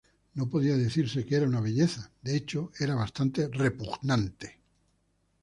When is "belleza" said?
1.61-2.09